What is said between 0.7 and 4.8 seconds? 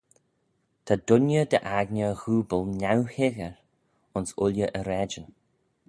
Ta dooinney dy aigney ghooble neuhickyr ayns ooilley